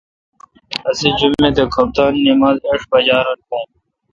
اسے° 0.89 1.09
جمیت 1.19 1.57
اے°کھپتان 1.61 2.13
نماز 2.25 2.57
ایݭٹھ 2.67 2.85
بجا 2.91 3.17
رل 3.25 3.39
بون 3.47 3.67